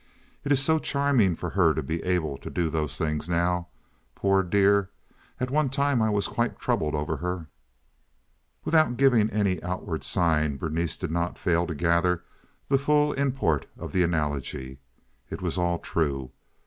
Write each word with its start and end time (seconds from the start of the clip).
It 0.43 0.51
is 0.51 0.59
so 0.59 0.79
charming 0.79 1.35
for 1.35 1.51
her 1.51 1.75
to 1.75 1.83
be 1.83 2.01
able 2.01 2.35
to 2.35 2.49
do 2.49 2.71
those 2.71 2.97
things 2.97 3.29
now. 3.29 3.67
Poor 4.15 4.41
dear! 4.41 4.89
At 5.39 5.51
one 5.51 5.69
time 5.69 6.01
I 6.01 6.09
was 6.09 6.27
quite 6.27 6.57
troubled 6.57 6.95
over 6.95 7.17
her." 7.17 7.49
Without 8.65 8.97
giving 8.97 9.29
any 9.29 9.61
outward 9.61 10.03
sign 10.03 10.57
Berenice 10.57 10.97
did 10.97 11.11
not 11.11 11.37
fail 11.37 11.67
to 11.67 11.75
gather 11.75 12.23
the 12.67 12.79
full 12.79 13.13
import 13.13 13.67
of 13.77 13.91
the 13.91 14.01
analogy. 14.01 14.79
It 15.29 15.39
was 15.39 15.59
all 15.59 15.77
true. 15.77 16.31